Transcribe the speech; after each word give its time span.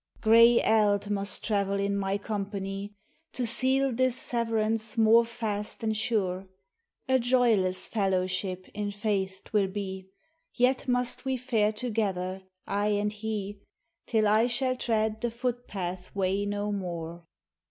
Gray 0.19 0.59
Eld 0.63 1.11
must 1.11 1.43
travel 1.43 1.79
in 1.79 1.95
my 1.95 2.17
company 2.17 2.95
To 3.33 3.45
seal 3.45 3.93
this 3.93 4.15
severance 4.15 4.97
more 4.97 5.23
fast 5.23 5.83
and 5.83 5.95
sure. 5.95 6.47
A 7.07 7.19
joyless 7.19 7.85
fellowship, 7.85 8.65
i' 8.75 8.89
faith, 8.89 9.43
't 9.45 9.53
will 9.53 9.67
be, 9.67 10.07
Yet 10.55 10.87
must 10.87 11.23
we 11.23 11.37
fare 11.37 11.71
together, 11.71 12.41
I 12.65 12.87
and 12.87 13.13
he, 13.13 13.61
Till 14.07 14.27
I 14.27 14.47
shall 14.47 14.75
tread 14.75 15.21
the 15.21 15.29
footpath 15.29 16.15
way 16.15 16.47
no 16.47 16.71
more. 16.71 17.27